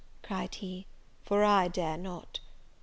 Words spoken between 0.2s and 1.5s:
"cried he, "for